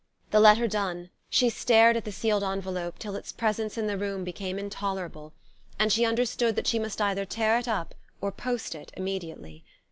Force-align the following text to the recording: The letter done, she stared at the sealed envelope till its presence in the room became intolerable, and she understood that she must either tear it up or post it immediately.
The 0.31 0.39
letter 0.39 0.67
done, 0.67 1.11
she 1.29 1.47
stared 1.51 1.95
at 1.95 2.05
the 2.05 2.11
sealed 2.11 2.43
envelope 2.43 2.97
till 2.97 3.15
its 3.15 3.31
presence 3.31 3.77
in 3.77 3.85
the 3.85 3.99
room 3.99 4.23
became 4.23 4.57
intolerable, 4.57 5.31
and 5.77 5.93
she 5.93 6.05
understood 6.05 6.55
that 6.55 6.65
she 6.65 6.79
must 6.79 6.99
either 6.99 7.23
tear 7.23 7.59
it 7.59 7.67
up 7.67 7.93
or 8.19 8.31
post 8.31 8.73
it 8.73 8.91
immediately. 8.97 9.63